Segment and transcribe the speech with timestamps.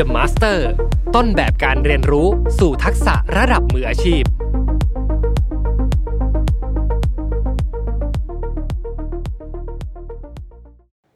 [0.00, 0.58] The Master
[1.14, 2.26] ต้นแบบการเรียนรู้
[2.58, 4.22] สู่ทักษะระดับมืออาชีพ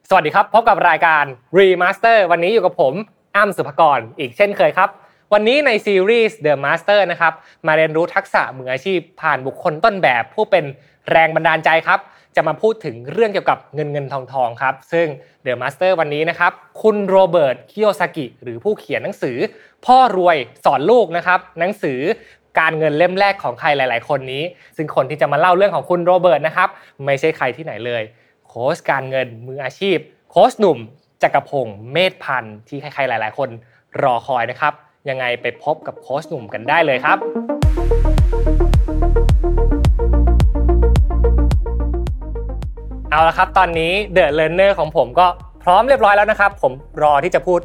[0.08, 1.24] สวัสดีครับ พบกับรายการ
[1.58, 2.95] Remaster วันนี้อยู่กับผม
[3.36, 4.89] อ้ำสุภกรอีกเช่นเคยครับ
[5.32, 7.32] วันนี้ในซีรีส์ The Master นะครับ
[7.66, 10.64] มาเรียนรู้ทักษะมืออาชีพผ่านบุคคลต้นแบบผู้เป็น
[11.11, 12.01] แรงบันดาลใจครับ
[12.37, 15.07] จะมาพูดถึงเรื่องเกี่ยวกับเงินเงินทองทองครับ ซึ่ง
[15.45, 16.53] The Master วันนี้นะครับ
[16.83, 19.37] คุณโรเบิร์ตคิโยซากิหรือผู้เขียนหนังสือ
[19.87, 22.01] พ่อรวยสอนลูกนะครับ หนังสือ
[22.59, 24.42] การเงินเล่มแรกของใครหลาย ๆ คนนี้
[24.77, 26.69] ซึ่งคนที่จะมาเล่าเรื่องของคุณโรเบิร์ตนะครับ
[27.05, 28.02] ไม่ใช่ใครที่ไหนเลย
[28.48, 29.97] โค้ชการเงินมืออาชีพ
[30.30, 30.78] โค้ชหนุ่ม
[31.23, 33.48] จักรพงศ์เมธพันธ์ที่ใคร ๆ หลาย ๆ คน
[34.03, 34.73] รอคอยนะครับ
[35.09, 37.63] ยังไงไปพบกับโค้ชหนุ่มกันได้เลยครับ
[43.14, 45.27] เอาละครับ ตอนนี้ The Learner ของผมก็
[45.62, 46.72] พร้อมเรียบร้อยแล้วนะครับ ผม
[47.02, 47.60] รอที่จะพูด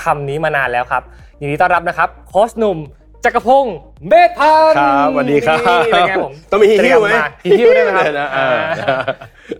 [0.00, 1.02] คำนี้มานานแล้วครับ
[1.40, 2.78] ยินดีต้อนรับนะครับโค้ชหนุ่ม
[3.24, 3.76] จักรพงศ์
[4.08, 8.58] เมธพันธ์ครับสวัสดีครับนี่เป็นไงผมต้องมีฮิ้วไหมเตรียาฮิ้วได้ไหมครับนะเออ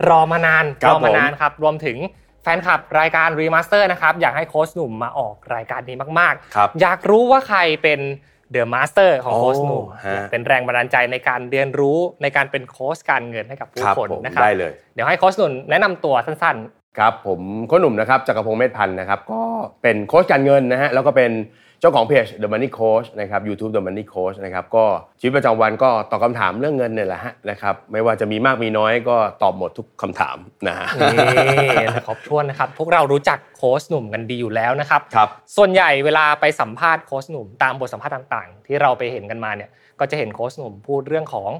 [0.09, 1.97] รอมานานครับผมรอมานานครับ รวมถึง
[2.43, 8.01] แฟนคลับรายการ Remaster นะครับ อยากให้โค้ชหนุ่มมาออกรายการนี้มากครับๆอยากรู้ว่าใครเป็น
[8.53, 16.59] The Master ของโค้ชหนุ่มโอ้ฮะเป็นแรงบันดาลใจในการเรียนรู้ในการเป็นโค้ชการเงินให้กับผู้ครับคนผมนะครับได้เลย เดี๋ยวให้โค้ชหนุ่มแนะนำตัวสั้น
[16.99, 19.43] ครับผมโค้ชหนุ่มนะครับจักรพงศ์เมธพันธ์นะครับก็
[19.83, 21.31] เป็นโค้ชการเงินนะฮะแล้วก็เป็น
[21.81, 24.85] เจ้าของเพจ The Money Coach นะครับ YouTube The Money Coach นะครับก็
[25.21, 30.37] ชีวิตประจำวันก็ตอบคำถามเรื่องเงินเนี่ยแหละฮะนะครับไม่ว่าจะมีมากมีน้อยก็ตอบหมดทุกคำถาม
[30.69, 31.15] นะฮะๆ
[31.81, 41.51] นี่ครบถ้วนนะครับ พวกเรารู้จักโค้ชหนุ่มกันดีอยู่แล้วนะครับครับ ส่วนใหญ่เวลาไปสัมภาษณ์โค้ชหนุ่มตามบทสัมภาษณ์ต่างๆ ที่เราไปเห็นกันมาเนี่ยก็จะเห็นโค้ชหนุ่มพูดเรื่องของ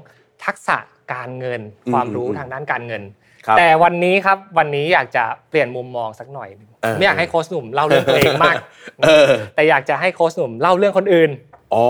[0.45, 0.77] ทักษะ
[1.13, 3.24] การเงินอืมความรู้อืมทางด้านการเงินครับ
[3.57, 8.55] แต่วันนี้ครับวันนี้อยากจะเปลี่ยนมุมมองสักหน่อยหนึ่งเออไม่อยากให้โค้ชหนุ่มเล่าเรื่องตัวเองมาก
[9.03, 11.31] เออแต่อยากจะให้โค้ชหนุ่มเล่าเรื่องคนอื่น
[11.73, 11.85] อ๋อ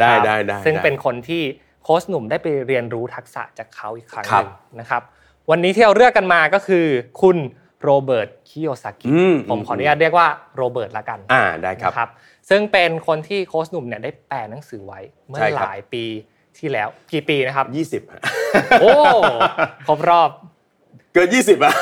[0.00, 1.42] ได้ครับได้ได้ซึ่งได้เป็นคนที่
[1.84, 5.02] โค้ชหนุ่มได้ไปเรียนรู้ทักษะจากเขาอีกครั้งหครับนึ่งนะครับ
[5.50, 6.86] วันนี้ที่เราเลือกกันมาก็คือ
[7.22, 7.36] คุณ
[7.82, 12.08] โรเบิร์ตคิโยซากิอืมผมขออนุญาตเรียกว่าโรเบิร์ตละกันอ่าได้ครับนะครับ
[12.50, 16.04] ซึ่งเป็นคนที่โค้ชหนุ่มเนี่ยได้แปลหนังสือไว้เมื่อใช่ครับหลายปี
[16.58, 17.66] ที่แล้วกี่ปีนะครับ
[18.04, 18.22] 20ฮะ
[18.80, 18.90] โอ้
[19.86, 20.30] ครบรอบ
[21.14, 21.72] เกิน20อะ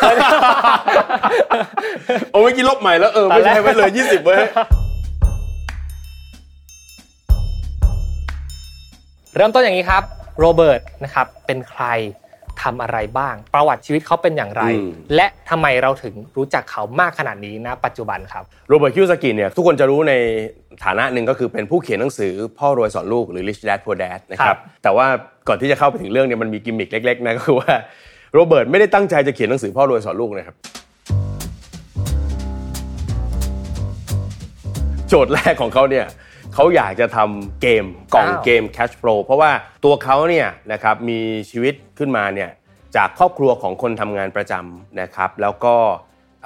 [2.33, 4.43] โอ้เมื่อกี้ลบใหม่แล้วเออไม่ใช่ไว้เลย20เว้ย
[9.37, 10.03] เริ่มต้นอย่างนี้ครับ
[10.41, 11.85] โรเบิร์ตนะครับเป็นใคร
[12.63, 20.15] ทำอะไรบ้าง ประวัติชีวิตเขาเป็นอย่างไรอืมและทำไมเราถึงรู้จักเขามากขนาดนี้นะปัจจุบันครับโรเบิร์ตคิโยซากิเนี่ยทุกคนจะรู้ใน
[20.85, 25.07] ฐานะหนึ่งก็คือเป็นผู้เขียนหนังสือ พ่อรวยสอนลูกหรือ Rich Dad Poor Dad นะครับครับแต่ว่า
[25.49, 27.73] ก่อนที่จะเข้าไปถึงเรื่องเนี่ยมันมีกิมมิคเล็กๆนะก็คือว่า
[28.35, 30.57] โรเบิร์ตไม่ได้ตั้งใจจะเขียนหนังสือพ่อรวยสอนลูกนะครับ
[35.09, 36.07] โจทย์แรกของเขาเนี่ย
[36.55, 39.51] เขาอยากจะทำเกมกล่องอ้าวเกม Cash Flow เพราะว่า
[39.85, 41.21] ตัวเขาเนี่ยนะครับมี
[41.51, 42.51] ชีวิตขึ้นมาเนี่ย
[42.97, 45.75] จากครอบครัวของคนทำงานประจำนะครับ แล้วก็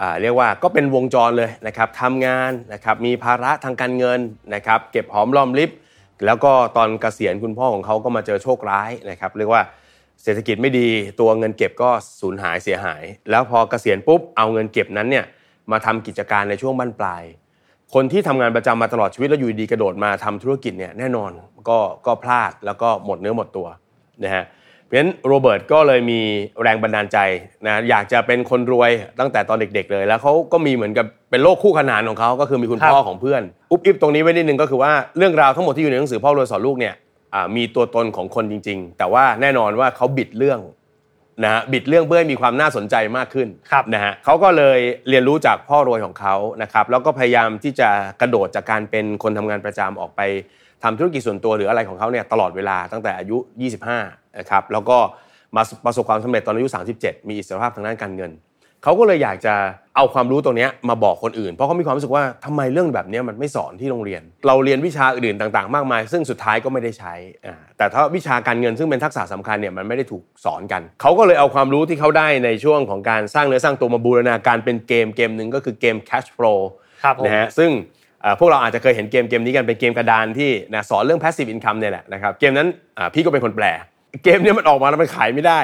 [0.00, 4.20] อ่าเรียกว่าก็เป็นวงจรเลยนะครับทำงานนะครับมีภาระทางการเงิน
[4.54, 5.70] นะครับ เก็บหอมรอมริบ
[6.26, 9.62] แล้วก็ตอนเกษียณคุณพ่อของเขาก็มาเจอโชคร้ายนะครับ เรียกว่า
[10.22, 10.88] เศรษฐกิจไม่ดี
[11.20, 15.24] ตัวเงินเก็บก็สูญหายเสียหาย แล้วพอเกษียณปุ๊บเอาเงินเก็บนั้นเนี่ย
[15.70, 17.22] มาทำกิจการในช่วงบั้นปลาย
[17.94, 21.30] คนที่ทำงานประจำมาตลอดชีวิตแล้วอยู่ดีกระโดดมาทำธุรกิจเนี่ยแน่นอน
[21.68, 23.66] ก็ก็พลาดแล้วก็หมดเนื้อหมดตัว
[24.24, 24.44] นะฮะ
[24.84, 26.20] เพราะฉะนั้นโรเบิร์ตก็เลยมี
[26.62, 27.18] แรงบันดาลใจ
[27.66, 37.02] นะอยากจะเป็นคนรวยตั้งแต่ตอนเด็ก ๆ เลย แล้วเขาก็มีเหมือนกับเป็นโลกคู่ขนานของเขาก็คือมีคุณครับพ่อของเพื่อน อุ๊บอิบตรงนี้ไว้นิดนึงก็คือว่าเรื่องราวทั้งหมดที่อยู่ในหนังสือพ่อรวยสอนลูกเนี่ยอ่า
[37.56, 40.60] มีตัวตนของคนจริง ๆ แต่ว่าแน่นอนว่าเขาบิดเรื่อง
[41.44, 44.78] นะฮะบิดเรื่องเพื่อให้มีความน่าสนใจมากขึ้นครับนะฮะเขาก็เลย
[45.08, 47.88] เรียนรู้จากพ่อรวยของเขานะครับแล้วก็พยายามที่จะ
[48.20, 50.20] กระโดดจากการเป็นคนทำงานประจำออกไป
[50.82, 53.36] ทำธุรกิจส่วนตัวหรืออะไรของเขาเนี่ยตลอดเวลาตั้งแต่อายุ
[53.88, 54.98] 25นะครับแล้วก็
[55.56, 56.68] มาประสบความสำเร็จตอนอายุ
[56.98, 58.30] 37 มีอิสรภาพทางด้านการเงิน
[58.84, 59.54] เขาก็เลยอยากจะ
[59.96, 67.14] เอาความรู้ตรงเนี้ยมาบอกคนอื่น เพราะเขามีความรู้สึกว่าทำไมเรื่องแบบเนี้ยมันไม่สอนที่โรงเรียน เราเรียนวิชาอื่นๆต่างๆ มากมาย ซึ่งสุดท้ายก็ไม่ได้ใช้
[67.46, 76.60] อ่าแต่ถ้าวิชาการเงินซึ่งเป็นทักษะสำคัญเนี่ยมันไม่ได้ถูกสอนกัน เขาก็เลยเอาความรู้ที่เขาได้ในช่วงของการสร้างเนื้อสร้างตัวมาบูรณาการเป็นเกมเกมหนึ่งก็คือเกม Cash Flow
[77.02, 77.70] ครับผมนะฮะซึ่ง
[78.24, 82.68] อ่าพวกเราอาจจะเคยเห็นเกมเกมนี้กันเป็นเกมกระดานที่นะสอนเรื่อง passive income เนี่ยแหละนะครับเกมนั้น
[82.98, 83.66] อ่าพี่ก็เป็นคนแปล
[84.24, 85.60] เกมเนี้ยมันออกมาแล้วมันขายไม่ได้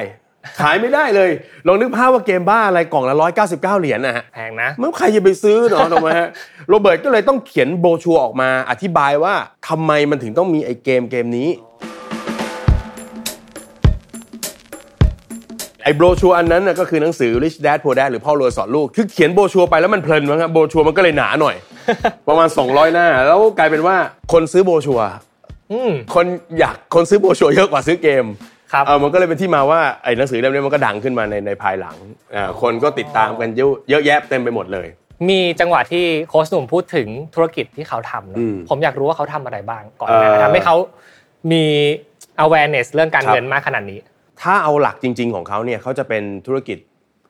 [0.60, 1.30] ขายไม่ได้เลย
[1.66, 6.28] ลองนึกภาพว่าเกมบ้าอะไรกล่องละ199 เหรียญนะฮะแพงนะมันใครจะไปซื้อเนาะถูกไหมฮะ
[6.68, 9.34] โรเบิร์ตก็เลยต้องเขียนโบรชัวร์ออกมาอธิบายว่า
[9.68, 11.48] ทำไมมันถึงต้องมีไอ้เกมเกมนี้
[15.84, 21.56] ไอ้โบรชัวร์อันนั้นน่ะก็คือหนังสือ Rich Dad Poor Dad หรือพ่อรวยสอนลูก คือเขียนโบรชัวร์ไปแล้วมันเพลินมั้งครับโบรชัวร์มันก็เลยหนาหน่อย
[22.28, 23.96] ประมาณ 200 หน้า แล้วกลายเป็นว่า
[24.32, 25.08] คนซื้อโบรชัวร์
[25.72, 26.26] อืมคน
[26.58, 28.24] อยากคนซื้อโบรชัวร์เยอะกว่าซื้อเกม
[28.72, 31.96] ครับเออมันก็เลยเป็นที่มาว่าไอ้หนังสือเล่มนี้มันก็ดังขึ้นมาในในภายหลัง
[32.34, 34.86] อ่าคนก็ติดตามกันเยอะเยอะแยะเต็มไปหมดเลย
[35.28, 40.76] มีจังหวะที่โค้ชหนุ่มพูดถึงธุรกิจที่เขาทำเนอะอืมผมอยากรู้ว่าเขาทำอะไรบ้างก่อนเอ่อนะทำให้เขา
[41.52, 41.64] มี
[42.44, 44.00] awareness เรื่องการครับเงินมากขนาดนี้
[44.42, 46.78] ถ้าเอาหลักจริง ๆ ของเขาเนี่ยเขาจะเป็นธุรกิจ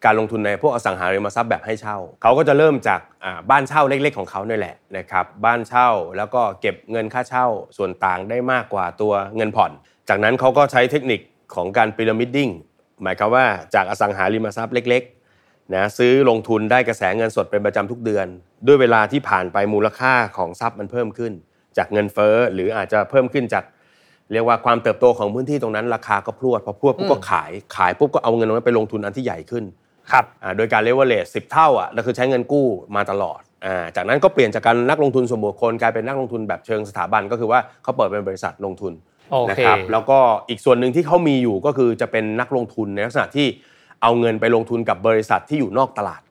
[0.04, 7.46] การลงทุนในพวกอสังหาริมทรัพย์แบบให้เช่า เขาก็จะเริ่มจากอ่าบ้านเช่าเล็ก ๆ ของเขาเนี่ยแหละนะครับ บ้านเช่าแล้วก็เก็บเงินค่าเช่า
[7.76, 9.72] ส่วนต่างได้มากกว่าตัวเงินผ่อน
[10.08, 11.20] จากนั้นเขาก็ใช้เทคนิค
[11.54, 12.50] ของการพีระมิดดิ้ง
[13.02, 13.44] หมายความว่า
[13.74, 18.26] จากอสังหาริมทรัพย์เล็กๆนะซื้อลงทุนได้กระแสเงินสดเป็นประจำทุกเดือน
[18.66, 21.32] ด้วยเวลาที่ผ่านไปมูลค่าของทรัพย์มันเพิ่มขึ้น
[21.76, 23.64] จากเงินเฟ้อหรืออาจจะเพิ่มขึ้นจาก
[24.32, 29.64] เรียกว่าความเติบโตของพื้นที่ตรงนั้นราคาก็พรวดพอพรวดปุ๊บก็ขายขายปุ๊บก็เอาเงินตรงนั้นไปลงทุนอันที่ใหญ่ขึ้น
[30.12, 39.19] ครับอ่าโดยการเรียกว่าเลทสิบเท่าอะนั่นคือใช้เงินกู้มาตลอดอ่าจากนั้นก็เปลี่ยนจากการนักลงทุนส่วนบุคคลกลายเป็นนักลงทุนแบบเชิงสถาบันก็คือว่าเขาเปิดเป็นบริษัทลงทุนโอ
[39.50, 40.18] นะเคครับแล้วก็
[40.48, 43.46] อีกส่วนหนึ่งที่เขามีอยู่ก็คือจะเป็นนักลงทุนในลักษณะที่
[44.02, 46.22] เอาเงินไปลงทุนกับบริษัทที่อยู่นอกตลาด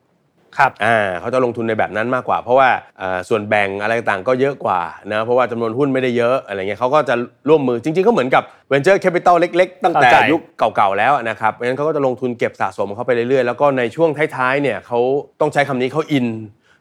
[0.57, 2.69] ครับอ่าเขาจะลงทุนในแบบนั้นมากกว่า เพราะว่า
[2.99, 4.81] เอ่อส่วนแบ่งอะไรต่างก็เยอะกว่า
[5.11, 7.15] นะเพราะว่าจำนวนหุ้นไม่ได้เยอะอะไรเงี้ยเขาก็จะ
[7.49, 14.99] ร่วมมือจริงๆก็เหมือนกับ Venture Capital เล็กๆ ตั้งแต่เข้าใจยุคเก่าๆแล้วนะครับเพราะฉะนั้นเขาก็จะลงทุนเก็บสะสมของเขาไปเรื่อยๆ แล้วก็ในช่วงท้ายๆเนี่ยเขา
[15.39, 16.25] ต้องใช้คำนี้เขาอิน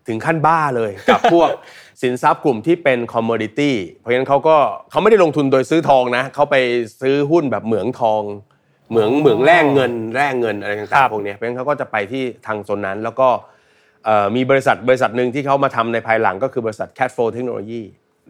[0.09, 1.49] ถึงขั้นบ้าเลยกับพวก
[2.03, 4.57] สินทรัพย์กลุ่มที่เป็นคอมม o ดิตี้เพราะฉะนั้นเขาก็
[4.91, 6.57] เขาไม่ได้ลงทุนโดยซื้อทองนะเขาไป
[7.01, 8.23] ซื้อหุ้นแบบเหมืองทอง
[8.91, 13.29] เหมืองเหมืองแร่เงินแร่เงินอะไรครัต่างบๆพวกเนี้ยเพราะฉะนั้นเขาก็จะไปที่ทางโซนนั้นแล้วก็
[14.05, 17.83] เอ่อมีบริษัทบริษัทหนึ่งที่เขามาทำในภายหลังก็คือบริษัท Catflow Technology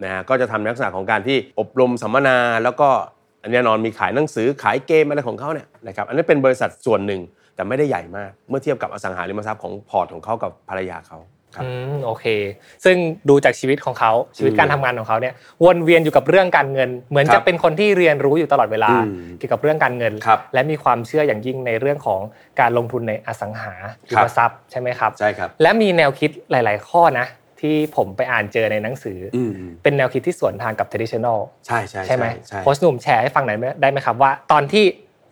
[0.04, 2.88] นะฮะก็จะทำในลักษณะของการที่อบรมสัมมนา แล้วก็
[3.42, 7.20] อันแน่นอนมีขายหนังสือขายเกมอะไรของเขาเนี่ยนะครับอันนี้เป็นบริษัทส่วนหนึ่ง
[7.54, 12.27] แต่ไม่ได้ใหญ่มาก เมื่อเทียบกับอสังหาริมทรัพย์ของพอร์ตของเขากับภรรยาเขาครับ อืมโอเค
[12.85, 12.97] ซึ่ง
[13.29, 15.35] ดูจากชีวิตของเขาชีวิตการทำงานของเขาเนี่ย
[15.65, 22.21] วนเวียนอยู่กับเรื่องการเงิน เหมือนครับจะเป็นคนที่เรียนรู้อยู่ตลอดเวลาอืมเกี่ยวกับเรื่องการเงินครับและมีความเชื่ออย่างยิ่งในเรื่องของ
[22.61, 23.75] การลงทุนในอสังหา
[24.11, 27.27] ริครัมบทรัพย์ใช่ไหมครับใช่ครับ และมีแนวคิดหลาย ๆ ข้อนะ
[27.61, 29.50] ที่ผมไปอ่านเจอในหนังสือออืม
[29.83, 34.85] เป็นแนวคิดที่สวนทางกับ traditional ใช่ใช่ใช่ไหมใช่โค้ชหนุ่มแชร์ให้ฟังหน่อยได้ไหมครับว่า ตอนที่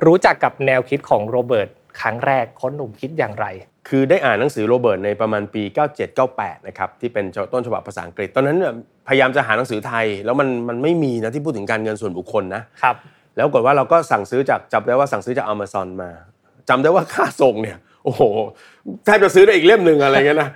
[0.06, 1.68] รู้จักกับแนวคิดของโรเบิร์ต
[2.00, 3.46] ครั้งแรกโค้ชหนุ่มคิดอย่างไร
[3.88, 5.62] คือได้อ่านหนังสือโรเบิร์ตในประมาณปี
[6.14, 8.72] 97-98 นะครับที่เป็นต้นฉบับภาษาอังกฤษ ตอนนั้นเนี่ย
[9.08, 12.96] พยายามจะหาหนังสือไทย แล้วมันมันไม่มีนะที่พูดถึงการเงินส่วนบุคคลนะครับ
[13.36, 16.10] แล้วกดว่าเราก็สั่งซื้อจากจำได้ว่าสั่งซื้อจาก Amazon มา
[16.68, 18.22] จำได้ว่าค่าส่งเนี่ยโอ้โห
[19.04, 20.50] แทบจะซื้อได้อีกเล่มหนึ่งอะไรเงี้ยนะ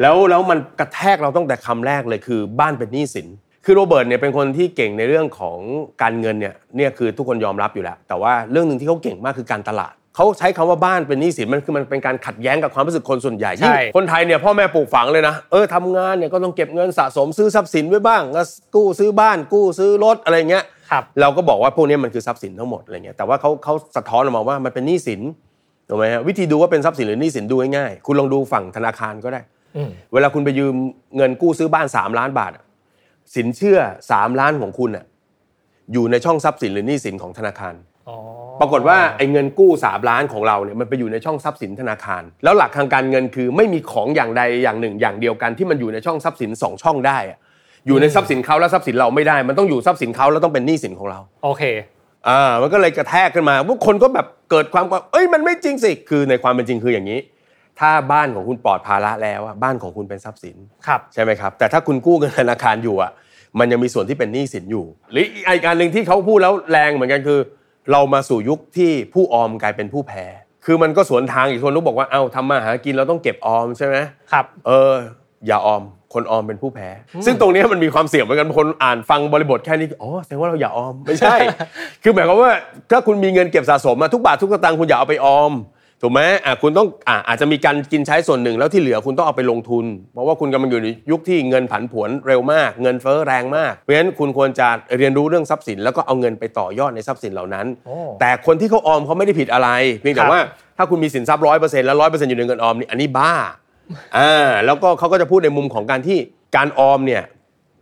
[0.00, 3.28] แล้วแล้วมันกระแทกเราตั้งแต่คำแรกเลยคือบ้านเป็นหนี้สิน
[3.64, 5.58] คือโรเบิร์ตเนี่ยเป็นคนที่เก่งในเรื่องของ
[6.02, 18.42] การเงินเนี่ยเนี่ยคือทุกคนยอมรับอยู่แล้ว แต่ว่าเรื่องหนึ่งที่เขาเก่งมากคือการตลาด เขาใช้คำว่าบ้านเป็นหนี้สินมันคือมันเป็นการขัดแย้งกับความรู้สึกคนส่วนใหญ่ยิ่งใช่คนไทยเนี่ยพ่อแม่ปลูกฝังเลยนะเออทำงานเนี่ยก็ต้องเก็บเงินสะสมซื้อทรัพย์สินไว้บ้างก็
[18.74, 25.20] กู้ซื้อบ้านกู้ซื้อรถอะไรเงี้ยครับเราก็บอกว่าพวกนี้มันคือทรัพย์สินทั้งหมดอะไรเงี้ยแต่ว่าเขาเขาสะท้อนออกมาว่ามันเป็นหนี้สิน
[25.88, 29.40] ถูกไหมฮะวิธีดูว่าเป็นทรัพย์สินหรือหนี้สินดูง่ายๆคุณลองดูฝั่งธนาคารก็ได้
[29.76, 30.74] อืมเวลาคุณไปยืม
[31.16, 32.64] เงินกู้ซื้อบ้าน 3 ล้านบาทอะ
[33.34, 33.78] สินเชื่อ
[34.10, 35.04] 3 ล้านของคุณอะ
[35.92, 37.95] อยู่ในช่องทรัพย์สินหรือหนี้สินของธนาคารอ๋อ
[38.60, 47.38] ปรากฏว่าไอ้เงินกู้ 3 ล้านของเราเนี่ยมันไปอยู่ในช่องทรัพย์สินธนาคาร แล้วหลักทางการเงินคือไม่มีของอย่างใดอย่างหนึ่ง อย่างเดียวกันที่มันอยู่ในช่องทรัพย์สินสองช่องได้อะ
[47.86, 51.62] อยู่ในทรัพย์สินเขาแล้วทรัพย์สินเราไม่ได้ มันต้องอยู่ทรัพย์สินเขาแล้วต้องเป็นหนี้สินของเราโอเค
[52.28, 57.18] อ่ามันก็เลยกระแทกขึ้นมาพวกคนก็แบบเกิดความว่าเอ้ยมันไม่จริงสิคือในความเป็นจริงคืออย่างนี้
[57.80, 63.10] ถ้าบ้านของคุณปลอดภาระแล้วอะบ้านของคุณเป็นทรัพย์สินครับใช่ไหมครับ แต่ถ้าคุณกู้เงินธนาคารอยู่อะ
[63.58, 67.38] มันยังมีส่วนที่เป็นหนี้สินอยู่ หรืออีกการหนึ่งที่เขาพูดแล้วแรงเหมือนกันคือ
[67.92, 70.24] เรามาสู่ยุคที่ผู้ออมกลายเป็นผู้แพ้
[70.64, 73.96] คือมันก็สวนทางอีกคนนุกบอกว่าเอ้าทำมาหากินเราต้องเก็บออมใช่ไหม
[74.32, 74.94] ครับ เออ
[75.46, 75.82] อย่าออม
[76.14, 76.88] คนออมเป็นผู้แพ้
[77.26, 81.36] ซึ่งตรงเนี้ยมันมีความเสี่ยงเหมือนกันบางคนอ่านฟังบริบทแค่นี้อ๋อแสดงว่าเราอย่าออมไม่ใช่
[82.02, 82.52] คือหมายความว่า
[82.90, 85.52] ถ้าคุณมีเงินเก็บสะสมมาทุกบาททุกสตางค์คุณอย่าเอาไปออม
[86.02, 99.68] ถูกไหมอะคุณต้องอะอาจจะมีการกินใช้ส่วนหนึ่งแล้วที่เหลือคุณต้องเอาไปลงทุน เพราะว่าคุณกำลังอยู่ในยุคที่เงินผันผวนเร็วมาก เงินเฟ้อแรงมาก เพราะฉะนั้นคุณควรจะเรียนรู้เรื่องทรัพย์สิน แล้วก็เอาเงินไปต่อยอดในทรัพย์สินเหล่านั้นโอ้แต่คนที่เขาออมเขาไม่ได้ผิดอะไร
[100.00, 100.42] เพียงแต่ครับว่า
[100.76, 103.32] ถ้าคุณมีสินทรัพย์ร้อยเปอร์เซ็นต์แล้วร้อยเปอร์เซ็นต์อยู่ในเงินออมนี่อันนี้บ้า
[104.16, 106.18] อ่าแล้วก็เขาก็จะพูดในมุมของการที่
[106.56, 107.22] การออมเนี่ย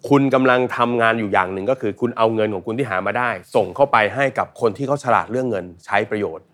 [0.09, 6.45] คุณกำลังทำงานอยู่อย่างหนึ่งก็คือ คุณเอาเงินของคุณที่หามาได้ ส่งเข้าไปให้กับคนที่เขาฉลาดเรื่องเงินใช้ประโยชน์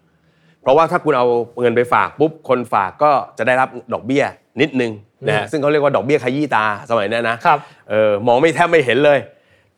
[0.63, 1.27] เพราะว่าถ้าคุณเอา
[1.61, 4.25] เงินไปฝากปุ๊บคนฝากก็จะได้รับดอกเบี้ย
[4.61, 4.93] นิดนึง
[5.27, 7.59] นะฮะซึ่งเขาเรียกว่าดอกเบี้ยขยี้ตาสมัยนั้นนะครับ
[7.91, 9.19] เออมองไม่แทบไม่เห็นเลย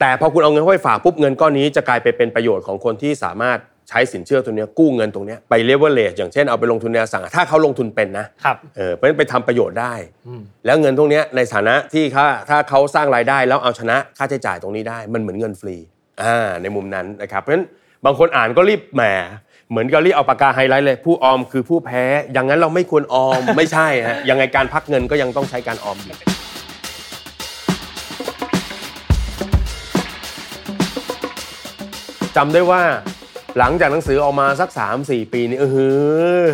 [0.00, 3.58] แต่พอคุณเอาเงินเข้าไปฝากปุ๊บเงินก้อนนี้จะกลายไปเป็นประโยชน์ของคนที่สามารถ
[3.88, 9.94] ใช้สินเชื่อตัวเนี้ยกู้เงินตรงเนี้ยไปเลเวลเลจอย่างเช่นเอาไปลงทุนในอสังหาถ้าเขาลงทุนเป็นนะครับเออเพราะฉะนั้นไปทำประโยชน์ได้
[10.26, 15.76] อืมแล้วเงินตรงเนี้ยในฐานะที่ค่าถ้าเขาสร้างรายได้แล้วเอาชนะค่าใช้จ่ายตรงนี้ได้ มันเหมือนเงินฟรี
[16.22, 17.66] อ่าในมุมนั้นนะครับเพราะฉะนั้น
[18.04, 19.02] บางคนอ่านก็รีบแหม
[19.72, 26.16] เหมือนกับรีบเอาปากกาไฮไลท์เลย ผู้ออมคือผู้แพ้ อย่างนั้นเราไม่ควรออม ไม่ใช่ฮะยังไงการพักเงินก็ยังต้องใช้การออมอยู่
[32.36, 32.82] จำได้ว่า
[33.58, 34.68] หลังจากหนังสือออกมาสัก
[35.00, 35.66] 3-4 ปีนี่เอ
[36.42, 36.46] อ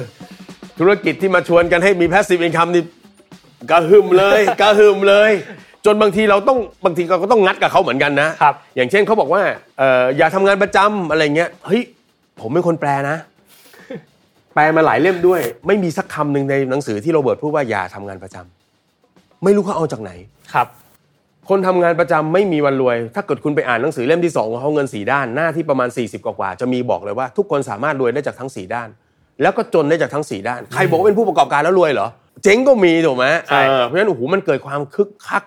[0.79, 2.83] ธุรกิจที่มาชวนกันให้มี passive income นี่
[3.71, 5.31] กระหึ่มเลยกระหึ่มเลย
[5.87, 9.43] จนบางทีเราต้องบางทีเราก็ต้องงัดกับเขาเหมือนกันนะครับอย่างเช่นเขาบอกว่า
[9.79, 11.83] เอ่ออย่าทำงานประจำอะไรเงี้ยเฮ้ย
[12.41, 13.17] ผมเป็นคนแปลนะ
[14.55, 20.13] แปลมาหลายเล่มด้วย ไม่มีสักคำหนึ่งในหนังสือที่โรเบิร์ตพูดว่าอย่าทำงานประจำไม่รู้เขาเอาจากไหน
[20.55, 20.69] ครับ
[21.49, 28.89] คนทำงานประจำไม่มีวันรวย ถ้าเกิดคุณไปอ่านหนังสือเล่มที่สองของเขาเงินสีด้านหน้าที่ประมาณ 40 กว่าๆจะมีบอกเลยว่า ทุกคนสามารถรวยได้จากทั้งสีด้าน
[29.43, 32.09] แล้วก็จนได้จากทั้งสีด้าน ใครบอกว่าเป็นผู้ประกอบการแล้วรวยเหรอ
[32.43, 35.45] เจ๊งก็มีถูกไหมใช่เออเพราะฉะนั้นโอ้โหมันเกิดความคึกคัก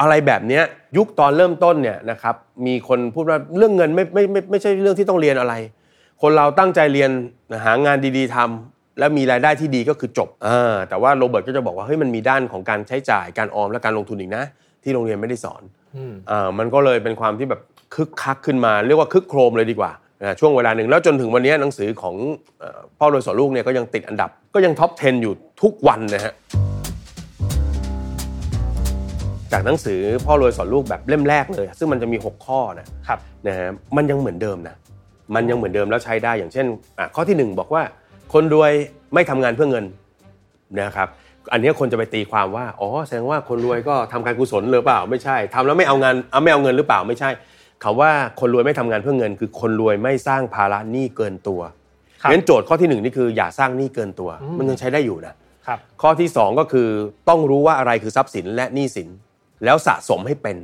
[0.00, 0.62] อะไรแบบเนี้ย
[0.96, 2.34] ยุคตอนเริ่มต้นเนี่ยนะครับ
[2.66, 5.54] มีคนพูดว่าเรื่องเงินไม่ไม่ไม่ไม่ใช่เรื่องที่ต้องเรียนอะไร
[6.22, 7.10] คนเราตั้งใจเรียน
[7.64, 14.44] หางานดีๆทำแล้วมีรายได้ที่ดีก็คือจบอ่าแต่ว่าโรเบิร์ตก็จะบอกว่าเฮ้ยมันมีด้านของการใช้จ่ายการออมและการลงทุนอีกนะ
[14.82, 15.62] ที่โรงเรียนไม่ได้สอน
[15.96, 17.60] อืมอ่ามันก็เลยเป็นความที่แบบ
[17.94, 19.90] คึกคักขึ้นมา เรียกว่าคึกโครมเลยดีกว่า
[20.22, 22.14] นะช่วงเวลาหนึ่งแล้วจนถึงวันนี้หนังสือของ
[22.60, 25.32] เอ่อพ่อโดยสอนลูกเนี่ยก็ยังติดอันดับ ก็ยังท็อป 10 อยู่
[25.62, 26.32] ทุกวันนะฮะ
[29.52, 34.76] จากหนังสือพ่อรวยสอนลูกแบบเล่มแรกเลย ซึ่งมันจะมี 6 ข้อนะครับนะฮะมันยังเหมือนเดิมนะ
[35.34, 36.66] มันยังเหมือนเดิมแล้วใช้ได้อย่างเช่น
[36.98, 37.82] อะข้อที่หนึ่งบอกว่า
[38.32, 38.72] คนรวย
[39.14, 39.84] ไม่ทำงานเพื่อเงิน
[40.80, 41.08] นะครับ
[41.52, 47.30] อันนี้คนจะไปตีความว่าอ๋อแสดงว่าคนรวยก็ทำการกุศลหรือเปล่าไม่ใช่ทำแล้วไม่เอางานเอาไม่เอาเงินหรือเปล่าไม่ใช่
[47.84, 51.60] คำว่าคนรวยไม่ทำงานเพื่อเงิน คือคนรวยไม่สร้างภาระหนี้เกินตัว
[52.22, 55.34] ครับงั้นโจทย์ข้อที่หนึ่งนี่คืออย่าสร้างหนี้เกินตัวอืมมันยังใช้ได้อยู่นะ
[55.66, 56.88] ครับข้อที่สองก็คือ
[57.28, 59.08] ต้องรู้ว่าอะไรคือทรัพย์สินและหนี้สิน
[59.64, 60.56] แล้วสะสมให้เป็น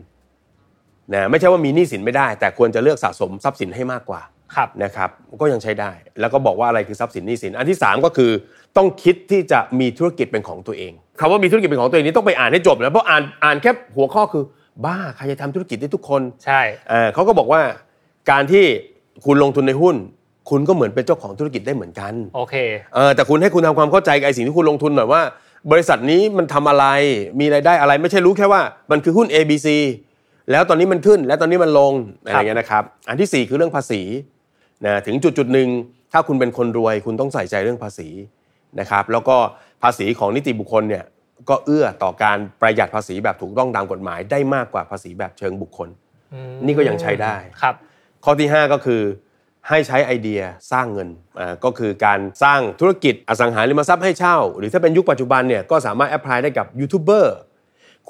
[1.14, 4.33] นะไม่ใช่ว่ามีหนี้สินไม่ได้ แต่ควรจะเลือกสะสมทรัพย์สินให้มากกว่าครับ
[4.82, 5.10] นะครับ
[5.40, 8.30] ก็ยังใช้ได้ แล้วก็บอกว่าอะไรคือทรัพย์สินหนี้สิน อันที่ 3 ก็คือ
[8.76, 14.44] ต้องคิดที่จะมีธุรกิจเป็นของตัวเองคำว่ามีธุรกิจเป็นของตัวเองนี้ต้องไปอ่านให้จบนะเพราะอ่านอ่านแค่หัวข้อคือ
[14.84, 17.60] บ้าใครจะทำธุรกิจได้ทุกคนใช่เอ่อเขาก็บอกว่า
[18.30, 18.64] การที่
[19.24, 19.96] คุณลงทุนในหุ้น
[20.50, 22.54] คุณก็เหมือนเป็นเจ้าของธุรกิจได้เหมือนกันโอเค
[22.94, 25.22] เออแต่คุณให้คุณทำความเข้าใจกับไอ้สิ่งที่คุณลงทุนหน่อยว่า
[25.72, 26.86] บริษัทนี้มันทำอะไร
[27.40, 28.60] มีรายได้อะไรไม่ใช่รู้แค่ว่า
[28.90, 29.68] มันคือหุ้น ABC
[30.50, 31.92] แล้วตอนนี้มันขึ้นแล้วตอนนี้มันลง
[32.24, 34.00] อะไรอย่างเงี้ยนะครับ อันที่สี่คือเรื่องภาษี
[34.84, 35.68] นะถึงจุดจุดๆหนึ่ง
[36.12, 38.08] ถ้าคุณเป็นคนรวย คุณต้องใส่ใจเรื่องภาษี
[38.80, 39.36] นะครับแล้วก็
[39.82, 41.04] ภาษีของนิติบุคคลเนี่ย
[41.48, 45.88] ก็เอื้อต่อการประหยัดภาษีแบบถูกต้องตามกฎหมายได้มากกว่าภาษีแบบเชิงบุคคล
[46.32, 47.74] อืมนี่ก็ยังใช้ได้ครับ
[48.24, 49.02] ข้อที่ 5 ก็คือ
[49.68, 50.40] ให้ใช้ไอเดีย
[50.72, 51.08] สร้างเงิน
[51.40, 57.34] อ่าก็คือการสร้างธุรกิจอสังหาริมทรัพย์ให้เช่า หรือถ้าเป็นยุคปัจจุบันเนี่ยก็สามารถแอพพลายได้กับยูทูบเบอร์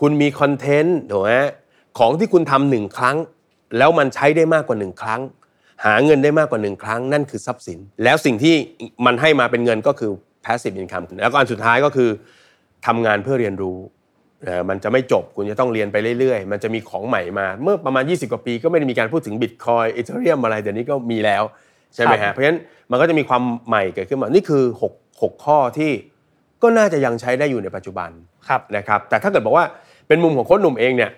[0.00, 1.32] คุณมีคอนเทนต์ถูกไหม
[1.98, 3.16] ของที่คุณทำหนึ่งครั้ง
[3.78, 5.20] แล้วมันใช้ได้มากกว่าหนึ่งครั้ง
[5.84, 8.54] หาเงินได้มากกว่าหนึ่งครั้ง นั่นคือทรัพย์สิน แล้วสิ่งที่
[9.06, 10.10] มันให้มาเป็นเงินก็คือ
[10.44, 12.10] passive income แล้วก็อันสุดท้ายก็คือ
[12.86, 13.78] ทำงานเพื่อเรียนรู้
[14.44, 21.42] เอ่อมันจะไม่จบคุณจะต้องเรียนไปเรื่อยๆ มันจะมีของใหม่มา เมื่อประมาณ 20 กว่าปี ก็ไม่ได้มีการพูดถึงบิตคอยเอเธเรียมอะไรเดี๋ยวนี้ก็มีแล้ว
[21.94, 22.58] ใช่ไหมครัฮะบเพราะฉะนั้น
[22.90, 25.92] มันก็จะมีความใหม่เกิดขึ้นมา นี่คือ 6 6 ข้อที่
[26.62, 28.10] ก็น่าจะยังใช้ได้อยู่ในปัจจุบัน
[28.48, 29.66] ครับนะครับแต่ถ้าเกิดบอกว่า
[30.08, 31.10] เป็นมุมของโค้ชหนุ่มเองเนี่ย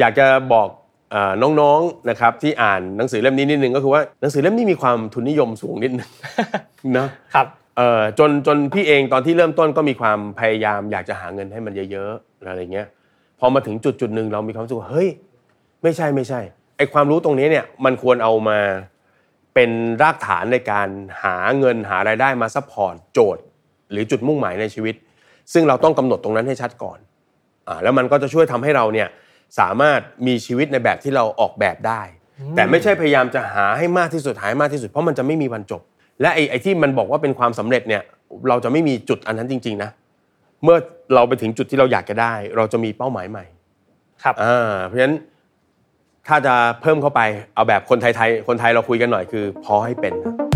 [0.00, 0.68] อยากจะบอก
[1.10, 6.10] เอ่อน้องๆนะครับที่อ่านหนังสือเล่มนี้นิดนึงก็คือว่าหนังสือเล่มนี้มีความทุนนิยมสูงนิดนึง
[6.96, 12.86] นะครับเอ่อจนจนพี่เองตอนที่เริ่มต้นก็มีความพยายาม อยากจะหาเงินให้มันเยอะๆอะไรเงี้ย
[13.38, 15.08] พอมาถึงจุดจุดหนึ่งเรามีความรู้สึกว่าเฮ้ย
[15.82, 16.40] ไม่ใช่ไม่ใช่
[16.76, 18.58] ไอความรู้ตรงนี้เนี่ยมันควรเอามา
[19.54, 19.70] เป็น
[20.02, 20.88] รากฐานในการ
[21.22, 23.42] หาเงินหารายได้มา support โจทย์
[23.90, 24.94] หรือจุดมุ่งหมายในชีวิต
[25.52, 26.98] ซึ่งเราต้องกำหนดตรงนั้นให้ชัดก่อน
[27.68, 29.08] อ่าแล้วมันก็จะช่วยทำให้เราเนี่ย
[29.58, 32.02] สามารถมีชีวิตในแบบที่เราออกแบบได้
[32.56, 35.82] แต่ไม่ใช่พยายามจะหาให้มากที่สุดหาให้มากที่สุดเพราะมันจะไม่มีวันจบ
[36.20, 38.02] และไอ้ไอ้ที่มันบอกว่าเป็นความสำเร็จเนี่ย
[38.48, 39.90] เราจะไม่มีจุดอันนั้นจริง ๆนะ
[40.64, 40.76] เมื่อ
[41.14, 43.44] เราไปถึงจุดที่เราอยากจะได้ เราจะมีเป้าหมายใหม่
[44.22, 45.16] ครับอ่าเพราะฉะนั้น
[46.28, 47.20] ถ้าจะเพิ่มเข้าไป
[47.54, 50.47] เอาแบบคนไทยๆคนไทยเราคุยกันหน่อยคือพอให้เป็นนะ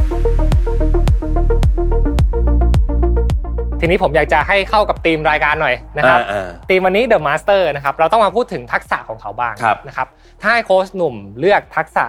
[3.85, 10.09] ทีนี้ผมอยากจะให้เข้ากับธีมรายการหน่อยนะครับอ่าธีมวันนี้ The Master นะครับเราต้องมาพูดถึงทักษะของเขาบ้างครับนะครับ
[10.41, 12.05] ถ้าให้โค้ชหนุ่มเลือกทักษะ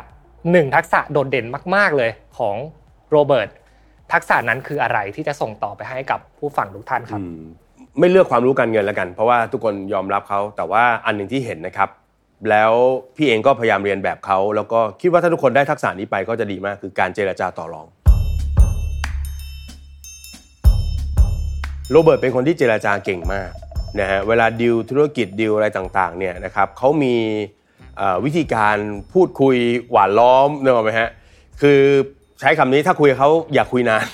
[0.52, 2.56] หนึ่งทักษะโดดเด่นมาก ๆเลยของ
[3.12, 3.50] โรเบิร์ต
[4.14, 7.44] ทักษะนั้นคืออะไรที่จะส่งต่อไปให้กับผู้ฟังทุกท่านครับอืม
[8.00, 11.90] ไม่เลือกความรู้การเงินแล้วกัน เพราะว่าทุกคนยอมรับเขาแต่ว่าอันหนึ่งที่เห็นนะครับ
[12.50, 12.74] แล้ว
[13.16, 17.88] พี่เองก็พยายามเรียนแบบเขาแล้วก็คิดว่าถ้าทุกคนได้ทักษะนี้ไปก็จะดีมากคือการเจรจาต่อรอง
[21.94, 23.50] โรเบิร์ตเป็นคนที่เจรจาเก่งมาก
[24.00, 27.16] นะฮะเวลาดิวธุรกิจดิวอะไรต่างๆเนี่ยนะครับเขามี
[28.26, 28.78] วิธีการ
[29.14, 29.56] พูดคุย
[29.92, 31.10] หวานล้อมนึกออกไหมฮะ
[31.62, 31.80] คือ
[32.40, 34.06] ใช้คำนี้ถ้าคุยเขาอย่าคุยนาน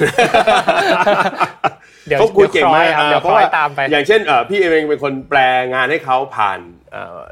[2.20, 4.20] เขาคุยเก่งมากเดี๋ยวเพราะว่าตามไปอย่างเช่น
[4.50, 5.40] พี่เองเป็นคนแปล
[5.74, 6.60] งานให้เขาผ่าน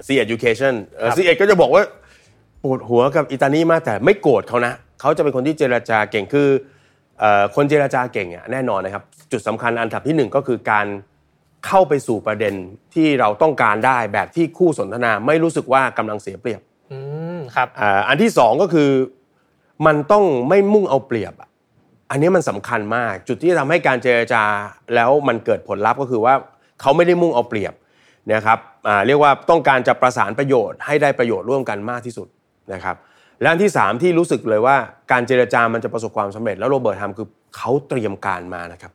[0.07, 0.73] C Education
[1.17, 1.83] C Ed ก็จะบอกว่า
[2.63, 6.49] ปวดหัวกับอิตาลีมากแต่ไม่โกรธเขานะเขาจะเป็นคนที่เจรจาเก่งคือ
[7.55, 10.87] คนเจรจาเก่งแน่นอนนะครับ จุดสำคัญอันดับที่หนึ่งก็คือการ
[11.67, 12.53] เข้าไปสู่ประเด็น
[12.95, 16.61] ที่เราต้องการได้แบบที่คู่สนทนาไม่รู้สึกว่ากำลังเสียเปรียบ
[17.55, 17.67] ครับ
[18.07, 18.89] อันที่สองก็คือ
[19.85, 21.33] มันต้องไม่มุ่งเอาเปรียบ
[22.11, 24.43] อันนี้มันสำคัญมาก จุดที่ทำให้การเจรจา
[24.95, 26.33] แล้วมันเกิดผลลัพธ์ก็คือว่า
[26.81, 27.73] เขาไม่ได้มุ่งเอาเปรียบ
[28.33, 28.59] นะครับ
[29.07, 32.27] เรียกว่าต้องการจะประสานประโยชน์ให้ได้ประโยชน์ร่วมกันมากที่สุด
[32.73, 32.95] นะครับ
[33.41, 34.75] และอันที่ 3 ที่รู้สึกเลยว่า
[35.11, 37.27] การเจรจามันจะประสบความสำเร็จแล้วโรเบิร์ตทำคือ
[37.57, 38.91] เขาเตรียมการมานะครับ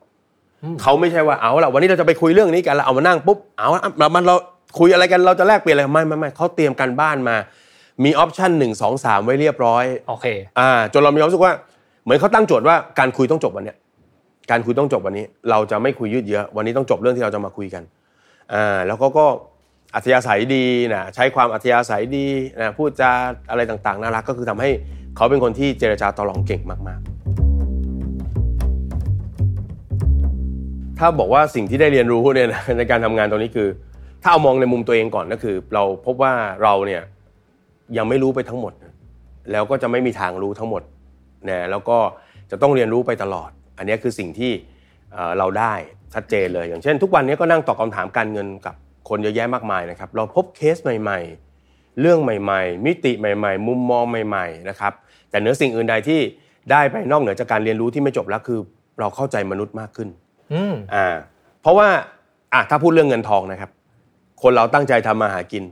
[0.83, 3.69] เขาไม่ใช่ว่าเอาละวันนี้เราจะไปคุยเรื่องนี้กันแล้วเอามานั่งปุ๊บเอา
[3.99, 4.37] เรามันเรา
[4.79, 7.37] คุยอะไรกันเราจะแลกเปลี่ยนอะไรไม่ไม่ไม่เขาเตรียมการบ้านมา
[8.05, 10.27] มีออปชั่นหนึ่งสองสามไว้เรียบร้อยโอเค
[10.59, 11.53] อ่าจนเรามีความรู้สึกว่า
[12.05, 13.75] เหมือนเขาตั้งโจทย์ว่าการคุยต้องจบวันนี้
[14.51, 17.83] การคุยต้องจบวันนี้ เราจะไม่คุยยืดเยอะวันนี้ต้องจบเรื่องที่เราจะมาคุยกัน
[18.55, 19.27] อ่าแล้วก็ก็
[19.95, 22.27] อัธยาศัยดีนะใช้ความอัธยาศัยดี
[22.61, 23.11] นะพูดจา
[23.51, 24.71] อะไรต่างๆน่ารักก็คือทำให้
[25.17, 27.09] เขาเป็นคนที่เจรจาต่อรองเก่งมากๆ
[30.99, 33.69] ถ้าบอกว่าสิ่งที่ได้เรียนรู้เนี่ยในการทำงานตรงนี้คือ
[34.23, 36.33] ถ้าเอามองในมุมตัวเองก่อนก็คือ เราพบว่า
[36.63, 37.03] เราเนี่ย
[37.97, 38.73] ยังไม่รู้ไปทั้งหมด
[39.53, 40.83] แล้วก็จะไม่มีทางรู้ทั้งหมด
[41.49, 41.99] นะแล้วก็
[42.51, 44.53] จะต้องเรียนรู้ไปตลอด อันนี้คือสิ่งที่
[45.39, 45.75] เราได้
[46.15, 48.75] ชัดเจนเลย อย่างเช่น ทุกวันนี้ก็นั่งตอบคาถามการเงินกับ
[49.09, 51.19] คนเยอะแยะมากมายนะครับ เราพบเคสใหม่
[51.59, 54.93] ๆ เรื่องใหม่ ๆ มิติใหม่ ๆ มุมมองใหม่ ๆ นะครับ
[55.31, 56.21] แต่เนื้อสิ่งอื่นใดที่
[56.71, 58.59] ได้ไปนอกเหนือจากการเรียนรู้ที่ไม่จบแล้วคือ
[59.01, 60.09] เราเข้าใจมนุษย์มากขึ้น
[60.95, 61.07] อ่า
[61.61, 61.89] เพราะว่า
[62.53, 63.71] อะถ้าพูดเรื่องเงินทองนะครับ
[64.43, 65.65] คนเราตั้งใจทำมาหากิน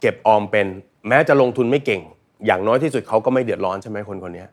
[0.00, 0.66] เก็บออมเป็น
[1.08, 2.02] แม้จะลงทุนไม่เก่ง
[2.46, 4.44] อย่างน้อยที่สุดเขาก็ไม่เดือดร้อนใช่ไหมคนคนนี้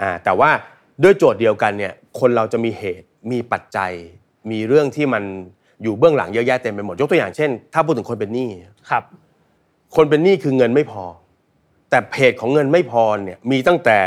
[0.00, 0.50] อ่า แต่ว่า
[1.02, 3.92] ด้วยโจทย์เดียวกันเนี่ย คนเราจะมีเหตุ มีปัจจัย
[4.50, 5.24] มีเรื่องที่มัน
[5.82, 8.48] อยู่เบื้องหลังเยอะแยะเต็มไปหมดยกตัวอย่างเช่น ถ้าพูดถึงคนเป็นหนี้
[8.90, 9.02] ครับ
[9.96, 11.04] คนเป็นหนี้คือเงินไม่พอ
[11.90, 13.98] แต่เพจของเงินไม่พอเนี่ยมีตั้งแต่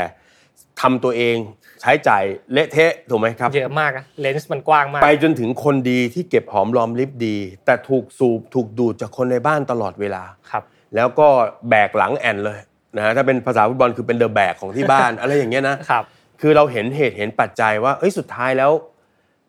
[0.80, 1.36] ทำตัวเอง
[1.80, 10.62] ใช้จ่ายเละเทะถูกไหมครับ เยอะมากอะเลนส์มันกว้างมาก ไปจนถึงคนดีที่เก็บหอมรอมริบดี แต่ถูกสูบถูกดูดจากคนในบ้านตลอดเวลาครับ
[10.94, 11.28] แล้วก็
[11.70, 12.58] แบกหลังแอนเลย
[12.96, 16.04] นะฮะถ้าเป็นภาษาฟุตบอลคือเป็นเดอะแบกของที่บ้านอะไรอย่างเงี้ยนะครับ
[16.40, 18.70] คือเราเห็นเหตุเห็นปัจจัยว่าเอ้ยสุดท้ายแล้ว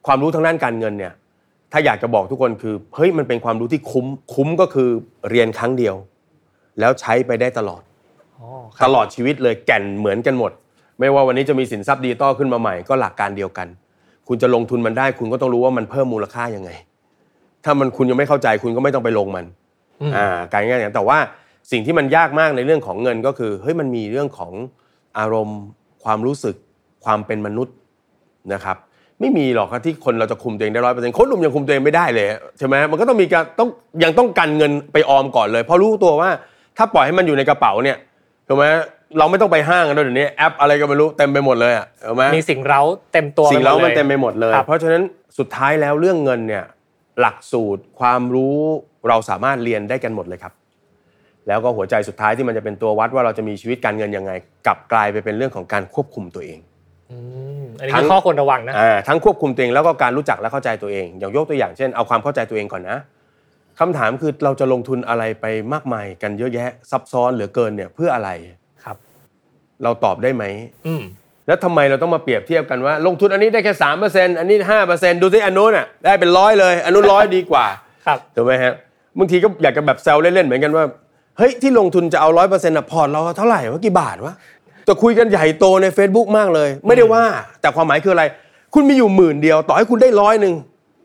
[0.05, 1.13] ความรู้ทางด้านการเงินเนี่ย
[1.71, 4.89] ถ้าอยากจะบอกทุกคนคือเฮ้ยมันเป็นความรู้ที่คุ้มคุ้มก็คือ
[5.29, 5.95] เรียนครั้งเดียว
[6.79, 7.81] แล้วใช้ไปได้ตลอด
[8.83, 10.51] ตลอดชีวิตเลยแก่นเหมือนกันหมด
[10.99, 13.67] ไม่ว่าวันนี้จะมีสินทรัพย์ดิจิตอลขึ้นมาใหม่ก็หลักการเดียวกัน
[14.27, 16.71] คุณจะลงทุนมันได้ คุณก็ต้องรู้ว่ามันเพิ่มมูลค่ายังไง
[17.65, 19.45] ถ้ามันคุณยังไม่เข้าใจคุณก็ไม่ต้องไปลงมัน
[20.15, 21.17] อ่าการง่ายอย่างแต่ว่า
[21.71, 24.51] สิ่งที่มันยากมากในเรื่องของเงินก็คือเฮ้ยมันมีเรื่องของ
[25.17, 25.59] อารมณ์
[26.03, 26.55] ความรู้สึก
[27.05, 27.75] ความเป็นมนุษย์
[28.53, 28.77] นะครับ
[29.21, 33.69] ไม่มีหรอกครับที่คนเราจะคุมตัวเองได้ร้อยเปอร์เซ็นต์คนหนุ่มยังคุมตัวเองไม่ได้เลยใช่ไหมมันก็ต้องมีการต้อง
[34.03, 36.29] ยังต้องกันเงินไปออมก่อนเลยเพราะรู้ตัวว่า
[36.77, 37.97] ถ้าปล่อยให้มันอยู่ในกระเป๋าเนี่ย
[38.47, 38.65] ถูกไหม
[39.17, 42.81] เราไม่ต้องไปห้างกันด้วยเดี๋ยวนี้แอปอะไรก็ไม่รู้เต็มไปหมดเลยอะถูกไหมมีสิ่งเร้า
[43.13, 45.03] เต็มตัวสิ่งเร้ามันเต็มไปหมดเลย เพราะฉะนั้น
[45.39, 46.63] สุดท้ายแล้วเรื่องเงินเนี่ย
[47.19, 48.57] หลักสูตรความรู้
[49.07, 50.53] เราสามารถเรียนได้กันหมดเลยครับ
[51.47, 54.31] แล้วก็หัวใจสุดท้ายที่มันจะเป็นตัววัดว่าเราจะมีชีวิตการเงินยังไง
[54.67, 56.59] กลับกลายไปเป็นเรื่องของการควบคุมตัวเอง
[57.79, 58.73] อันนี้ข้อควรระวังนะ
[59.07, 62.97] ทั้งควบคุมตัวเองแล้วก็การรู้จักและเข้าใจตัวเอง อย่างยกตัวอย่างเช่น เอาความเข้าใจตัวเองก่อนนะ
[63.79, 68.29] คำถามคือเราจะลงทุนอะไรไปมากมายกันเยอะแยะ ซับซ้อนเหลือเกินเนี่ยเพื่ออะไร
[68.83, 68.97] ครับ
[69.83, 70.43] เราตอบได้ไหม
[71.47, 77.65] แล้วทำไมเราต้องมาเปรียบเทียบกันว่า ลงทุนอันนี้ได้แค่สามเปอร์เซ็นต์อันนี้ห้าเปอร์เซ็นต์ดูสิอันนู้นอะได้เป็นร้อยเลยอันนู้นร้อยดีกว่า
[78.05, 78.73] ครับถูกไหมฮะ
[79.17, 80.85] บางทีก็อยากจะแบบแซวเล่นๆเหมือนกันว่า
[81.37, 84.33] เฮ้ยที่ลงทุนจะเอาร้อยเปอร์เซ็นต์อะพอร์ตเราเท่าไหร่ว่ากี่บาทวะ
[84.85, 87.23] แต่คุยกันใหญ่โตใน Facebook มากเลย ไม่ได้ว่า
[87.61, 88.23] แต่ความหมายคืออะไร
[88.73, 90.53] คุณมีอยู่หมื่นเดียว ต่อให้คุณได้ร้อยหนึ่ง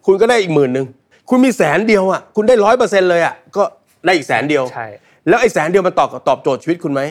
[0.07, 0.87] คุณก็ได้อีกหมื่นหนึ่ง
[1.31, 3.63] คุณมีแสนเดียวอะคุณได้ร้อยเปอร์เซ็นต์เลยอะก็
[4.07, 4.87] ได้อีกแสนเดียวใช่
[5.29, 7.03] แล้วไอ้แสนเดียวมันตอบตอบโจทย์ชีวิตคุณไหม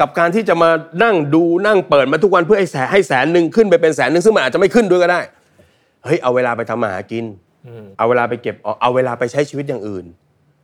[0.00, 0.70] กับการที่จะมา
[1.04, 5.20] นั่งดูนั่งเปิดมาทุกวันเพื่อให้แสนให้แสนหนึ่งขึ้นไปเป็นแสนหนึ่งซึ่งมันอาจจะไม่ขึ้นด้วยก็ได้
[6.04, 7.24] เฮ้ยเอาเวลาไปทำมาหากิน
[7.98, 10.04] เอาเวลาไปเก็บเอาเวลาไปใช้ชีวิตอย่างอื่น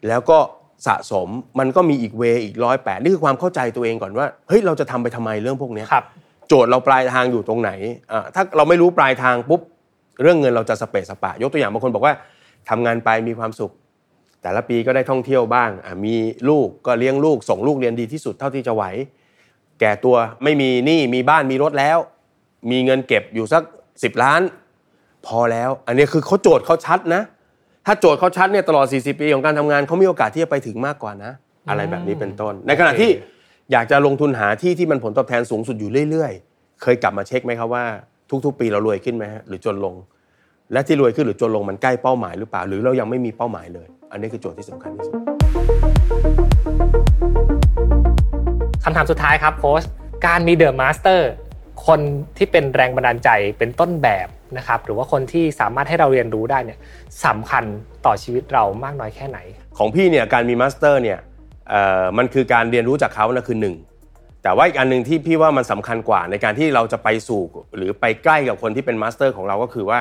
[0.09, 0.39] แล้วก็
[0.87, 5.85] สะสมมันก็มีอีกเวอีกร้อยแปดนี่คือความเข้าใจตัวเองก่อนว่าเฮ้ยเราจะทำไปทำไมเรื่องพวกนี้
[6.49, 7.71] โจทย์เราปลายทางอยู่ตรงไหน
[8.35, 9.61] ถ้าเราไม่รู้ปลายทางปุ๊บ
[10.23, 12.15] เรื่องเงินเราจะสเปซสปะ ยกตัวอย่างบางคนบอกว่า
[12.69, 13.73] ทำงานไปมีความสุข
[14.43, 15.71] แต่แต่ละปีก็ได้ท่องเที่ยวบ้าง
[16.05, 16.15] มี
[16.49, 18.85] ลูกก็เลี้ยงลูก ส่งลูกเรียนดีที่สุดเท่าที่จะไหว
[19.81, 21.99] แก่ตัวไม่มีหนี้มีบ้านมีรถแล้ว
[22.71, 23.63] มีเงินเก็บอยู่สัก
[24.03, 24.41] สิบล้าน
[25.27, 27.23] พอแล้ว อันนี้คือเขาโจทย์เขาชัดนะ
[27.87, 31.33] ถ้าโจทย์เขาชัดเนี่ยตลอด 40 ปีของการทำงานเขามีโอกาสที่จะไปถึงมากกว่านะ
[31.69, 33.11] อะไรแบบนี้เป็นต้น ในขณะที่
[33.73, 37.85] อยากจะลงทุนหาที่ที่มันผลตอบแทนสูงสุดอยู่เรื่อยๆ เคยกลับมาเช็คไหมครับว่า
[38.45, 39.95] ทุกๆ ปีเรารวยขึ้นไหมฮะหรือจนลง
[40.73, 45.15] และที่รวยขึ้นหรือจนลงมันใกล้เป้าหมายหรือเปล่า หรือเรายังไม่มีเป้าหมายเลย อันนี้คือโจทย์ที่สำคัญที่สุด
[48.85, 49.83] คำถามสุดท้ายครับโค้ช
[50.27, 51.31] การมี The Master
[51.87, 52.01] คน
[52.37, 56.79] ที่เป็นแรงบันดาลใจเป็นต้นแบบนะครับหรือว่าคนที่สามารถให้เราเรียนรู้ได้เนี่ย
[57.27, 57.65] สำคัญ
[58.07, 59.39] ต่อชีวิตเรามากน้อยแค่ไหน
[59.79, 61.19] ของพี่เนี่ยการมี master เนี่ย
[62.19, 63.77] มันคือการเรียนรู้จากเขานะคือหนึ่ง
[64.43, 67.41] แต่ว่าอีกอันหนึ่งที่พี่ว่ามันสำคัญกว่าในการที่เราจะไปสู่
[67.77, 70.01] หรือไปใกล้กับคนที่เป็น master ของเราก็คือว่า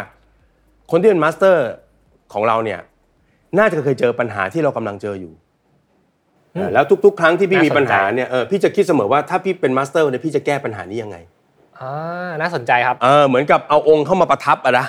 [0.91, 1.65] คนที่เป็น master
[2.33, 2.79] ของเราเนี่ย
[3.57, 5.33] น่าจะเคยเจอปัญหาที่เรากำลังเจออยู่
[6.73, 11.17] แล้วทุก ๆ ครั้งที่พี่มีปัญหาเนี่ยเออพี่จะคิดเสมอว่าถ้าพี่เป็น master เนี่ยพี่จะแก้ปัญหานี้ยังไง
[11.81, 14.85] อ่าน่าสนใจครับเออเหมือนกับเอาองค์เข้ามาประทับอะนะ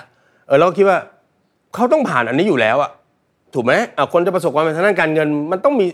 [0.47, 0.99] เออเราคิดว่า
[1.75, 2.91] เขาต้องผ่านอันนี้อยู่แล้วอะ
[3.55, 5.87] ถูกไหมอะคนจะประสบความสำเร็จทางด้านการเงิน มันต้องมี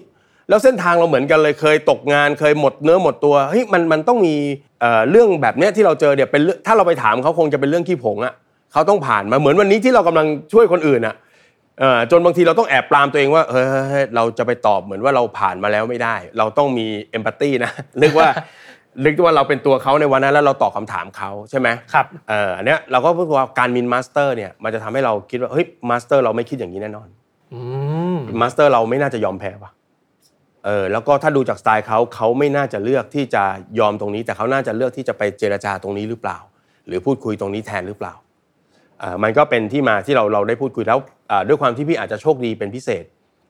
[0.48, 4.34] แล้วเส้นทางเราเหมือนกันเลยเคยตกงานเคยหมดเนื้อหมดตัวเฮ้ยมันมันต้องมี
[4.80, 8.34] เอ่อเรื่องแบบเนี้ยที่เราเจอเนี่ยเป็นถ้าเราไปถามเขาคงจะเป็นเรื่องขี้ผงอะ
[8.72, 11.14] เขาต้องผ่านมาเหมือนวันนี้ที่เรากำลังช่วยคนอื่นอะ
[11.80, 13.62] เออจนบางทีเราต้องแอบปรามตัวเองว่าเฮ้
[14.02, 18.28] ยเราจะไปตอบเหมือนว่าเราผ่านมาแล้วไม่ได้ เราต้องมี empathy นะนึกว่า
[19.04, 27.08] นึกว่าเราเป็นตัวเขาในวันนั้นแล้วเราตอบคำถามเขาใช่ไหมครับเอออันเนี้ยเราก็พูดว่าการมี master เนี่ยมันจะทำให้เราคิดว่าเฮ้ย master เราไม่คิดอย่างนี้แน่นอน
[28.40, 29.72] master เราไม่น่าจะยอมแพ้ว่ะ
[30.64, 33.42] เออแล้วก็ถ้าดูจากสไตล์เขาเขาไม่น่าจะเลือกที่จะ
[33.78, 36.38] ยอมตรงนี้ แต่เขาน่าจะเลือกที่จะไปเจรจาตรงนี้หรือเปล่า
[36.86, 38.14] หรือพูดคุยตรงนี้แทนหรือเปล่า
[39.02, 40.98] อ่ามันก็เป็นที่มาที่เราเราได้พูดคุยแล้ว
[41.48, 43.04] ด้วยความที่พี่อาจจะโชคดีเป็นพิเศษ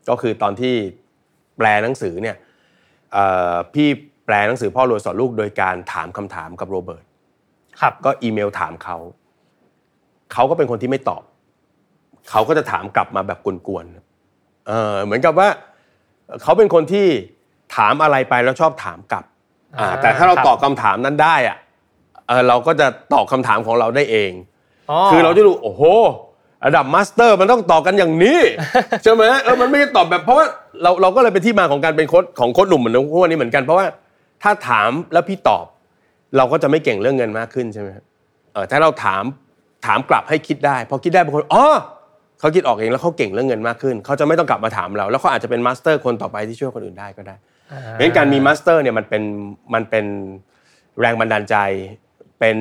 [0.09, 0.75] ก็คือตอนที่
[1.57, 2.37] แปลหนังสือเนี่ย
[3.75, 3.89] พี่
[4.27, 7.05] แปลหนังสือพ่อรวยสอนลูกโดยการถามคำถามกับโรเบิร์ต
[7.81, 8.97] ครับก็อีเมลถามเขา
[10.33, 11.23] เขาก็เป็นคนที่ไม่ตอบ
[12.31, 15.49] เขาก็จะถามกลับมาแบบกวนๆเออเหมือนกับว่า
[16.43, 17.07] เขาเป็นคนที่
[17.77, 19.25] ถามอะไรไปแล้วชอบถามกลับ
[19.79, 21.57] อ่าแต่ถ้าเราตอบคำถามนั้นได้อะ
[22.29, 24.33] เออเราก็จะตอบคำถามของเราได้เอง
[25.11, 25.83] คือเราจะดูโอ้โห
[26.67, 28.39] ระดับ master มันต้องตอบกันอย่างนี้
[29.03, 30.47] ใช่ไหมเออมันไม่ได้ตอบแบบเพราะว่า
[30.83, 33.87] เราเราก็เลยเป็นที่มาของการเป็นโค้ชของโค้ชหนุ่มเหมือนพวกนี้เหมือนกันเพราะว่า
[34.43, 35.67] ถ้าถามแล้วพี่ตอบ
[36.37, 37.89] เราก็จะไม่เก่งเรื่องเงินมากขึ้นใช่ไหม
[38.53, 39.25] เออถ้าเราถาม
[39.87, 41.67] ถามกลับให้คิดได้พอคิดได้บางคนอ๋อ
[42.41, 49.23] เขาคิดออกเองแล้วเขาเก่งเรื่องเงินมากขึ้น เขาจะไม่ต้องกลับมาถามเรา แล้วเขาอาจจะเป็น master คนต่อไปที่ช่วยคนอื่นได้ก็ได้เพราะฉะนั้นการมี master เนี่ยมันเป็น
[49.75, 50.07] มันเป็น
[51.01, 51.57] แรงบันดาลใจ
[52.41, 52.57] เป็น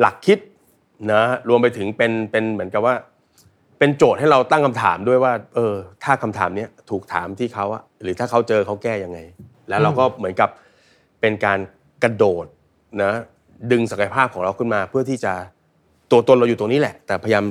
[0.00, 0.38] หลักคิด
[1.12, 2.94] นะรวมไปถึงเป็นเป็นเหมือนกับว่า
[3.78, 9.18] เป็นโจทย์ให้เราตั้งคำถามด้วยว่า เออ ถ้าคำถามนี้ถูกถามที่เขาอะหรือถ้าเขาเจอเขาแก้ยังไง
[9.68, 10.50] แล้วเราก็เหมือนกับ
[11.20, 11.58] เป็นการ
[12.02, 12.46] กระโดด
[13.02, 13.12] นะ
[13.72, 15.32] ดึงศักยภาพของเราขึ้นมา เพื่อที่จะ
[16.10, 17.44] ตัวตนเราอยู่ตรงนี้แหละ แต่พยายาม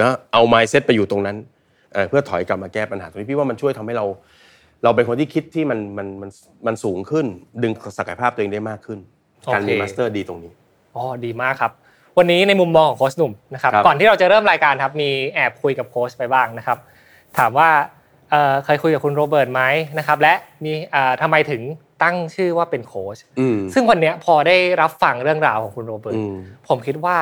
[0.00, 1.36] นะเอา mindset ไปอยู่ตรงนั้น
[2.08, 4.06] เพื่อถอยกลับมาแก้ปัญหาตรงนี้พี่ว่ามันช่วยทำให้เรา
[4.84, 6.30] เราเป็นคนที่คิดที่มันมันมัน
[6.66, 7.26] มันสูงขึ้น
[7.62, 8.98] ดึงศักยภาพตัวเองได้มากขึ้น
[9.52, 10.52] การมี master ดีตรงนี้
[10.94, 11.72] อ๋อดีมากครับ
[12.18, 16.78] วันนี้ในมุมมองของโค้ชหนุ่มนะครับก่อนที่เราจะเริ่มรายการครับมีแอบคุยกับโค้ชไปบ้างนะครับ
[17.38, 17.68] ถามว่า
[18.64, 19.62] เคยคุยกับคุณโรเบิร์ตไหม
[19.98, 20.72] นะครับ และมี
[21.22, 21.62] ทำไมถึง
[22.02, 23.16] ตั้งชื่อว่าเป็นโค้ช
[23.74, 26.20] ซึ่งวันนี้พอได้รับฟังเรื่องราวของคุณโรเบิร์ต
[26.68, 27.16] ผมคิดว่า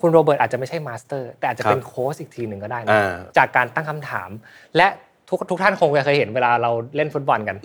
[0.00, 2.98] คุณโรเบิร์ตอาจจะไม่ใช่ master แต่อาจจะเป็นโค้ชอีกทีหนึ่งก็ได้นะ
[3.36, 4.30] จากการตั้งคำถาม
[4.76, 4.86] และ
[5.28, 7.56] ทุกทุกท่านคงเคยเห็นเวลาเราเล่นฟุตบอลกัน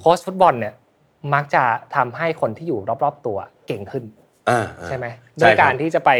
[0.00, 0.74] โค้ชฟุตบอลเนี่ย
[1.34, 1.62] มักจะ
[1.96, 4.04] ทำให้คนที่อยู่รอบๆตัวเก่งขึ้น
[4.86, 5.06] ใช่ไหม
[5.40, 6.10] ด้วยการที่จะไป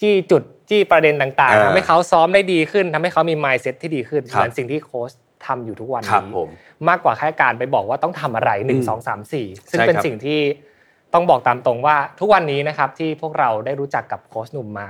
[0.00, 5.10] จี้จุดจี้ประเด็นต่างๆทำให้เขาซ้อมได้ดีขึ้นทำให้เขามี mindset ที่ดีขึ้นเหมือนสิ่งที่โค้ช
[5.46, 6.26] ทำอยู่ทุกวันนี้
[6.88, 10.40] มากกว่าแค่การไปบอกว่าต้องทำอะไรหนึ่งสองสามสี่ซึ่งเป็นสิ่งที่
[11.14, 14.88] ต้องบอกตามตรงว่าทุกวันนี้นะครับที่พวกเราได้รู้จักกับโค้ชหนุ่มมา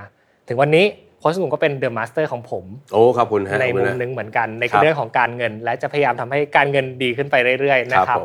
[0.49, 0.85] ถึงวันนี้
[1.19, 8.19] โค้ชหนุ่มก็เป็น The Master ของผมโอ้ครับคุณในมุมนึงเหมือนกันในเรื่องของการเงิน และจะพยายามทำให้การเงินดีขึ้นไปเรื่อยๆนะครับ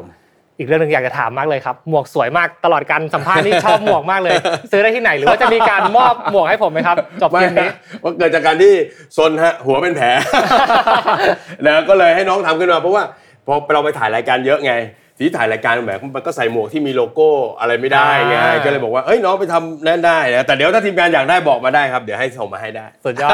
[0.61, 4.37] อีกเรื่องนึงอยากจะถามมากเลยครับ หมวกสวยมากตลอดการสัมภาษณ์นี่ชอบหมวกมากเลย
[4.71, 7.69] ซื้อได้ที่ไหนหรือว่าจะมีการมอบหมวกให้ผมไหมครับจบเกมนี้
[8.03, 8.73] ว่าเกิดจากการที่
[9.17, 10.07] ซนฮะหัวเป็นแผล
[11.63, 13.03] แล้วก็เลยให้น้องทำขึ้นมาเพราะว่า
[13.47, 14.73] พอเราไปถ่ายรายการเยอะไง
[15.23, 23.31] ที่ถ่ายรายการแบบมันก็ใส่หมวกที่มีโลโก้อะไรไม่ได้ไงก็เลยบอกว่าเอ้ยน้องไปทำนั่นได้นะแต่เดี๋ยวถ้าทีมงานอยากได้บอกมาได้ครับเดี๋ยวให้ส่งมาให้ได้สุดยอด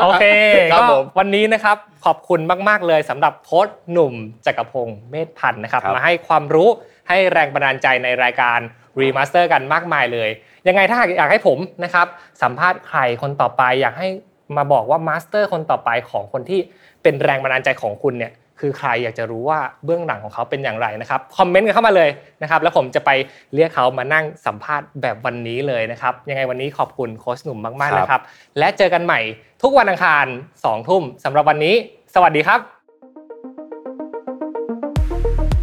[0.00, 0.24] โอเค
[0.72, 0.78] ก็
[1.18, 4.14] วันนี้นะครับขอบคุณมาก ๆ เลยสำหรับโค้ชหนุ่ม
[4.46, 6.68] จักรพงศ์เมธพันธ์นะครับ มาให้ความรู้
[7.08, 8.58] ให้แรงบันดาลใจในรายการ
[9.00, 10.30] Remaster กันมากมายเลย
[10.66, 12.06] ยังไงถ้าอยากให้ผมนะครับ
[12.42, 14.08] สัมภาษณ์ใครคนต่อไปอยากให้
[14.56, 16.60] มาบอกว่า master คนต่อไปของคนที่
[17.02, 22.10] เป็นแรงบันดาลใจของคุณเนี่ย คือใครอยากจะรู้ว่าเบื้องหลังของเขาเป็นอย่างไรนะครับคอมเมนต์กันเข้ามาเลย
[22.42, 23.10] นะครับแล้วผมจะไป
[23.54, 28.20] เรียกเขามานั่งสัมภาษณ์แบบวันนี้เลยนะครับยังไงวันนี้ขอบคุณโค้ชหนุ่มมากๆนะครับ
[28.58, 29.20] และเจอกันใหม่
[29.62, 30.26] ทุกวันอังคาร
[30.60, 31.74] 2ทุ่มสำหรับวันนี้
[32.14, 32.60] สวัสดีครับ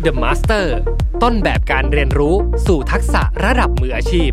[0.06, 0.65] The Master
[1.23, 2.36] ต้นแบบการเรียนรู้
[2.67, 4.32] สู่ทักษะระดับมืออาชีพ